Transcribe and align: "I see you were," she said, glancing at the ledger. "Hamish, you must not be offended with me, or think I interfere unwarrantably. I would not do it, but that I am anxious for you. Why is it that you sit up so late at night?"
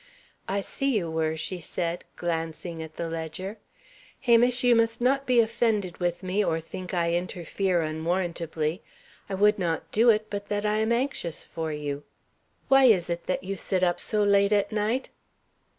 "I 0.47 0.61
see 0.61 0.97
you 0.97 1.11
were," 1.11 1.37
she 1.37 1.59
said, 1.59 2.03
glancing 2.15 2.81
at 2.81 2.95
the 2.95 3.07
ledger. 3.07 3.59
"Hamish, 4.21 4.63
you 4.63 4.75
must 4.75 4.99
not 4.99 5.27
be 5.27 5.39
offended 5.41 5.99
with 5.99 6.23
me, 6.23 6.43
or 6.43 6.59
think 6.59 6.91
I 6.91 7.13
interfere 7.13 7.81
unwarrantably. 7.81 8.81
I 9.29 9.35
would 9.35 9.59
not 9.59 9.91
do 9.91 10.09
it, 10.09 10.25
but 10.31 10.47
that 10.47 10.65
I 10.65 10.77
am 10.79 10.91
anxious 10.91 11.45
for 11.45 11.71
you. 11.71 12.01
Why 12.67 12.85
is 12.85 13.11
it 13.11 13.27
that 13.27 13.43
you 13.43 13.55
sit 13.55 13.83
up 13.83 13.99
so 13.99 14.23
late 14.23 14.51
at 14.53 14.71
night?" 14.71 15.09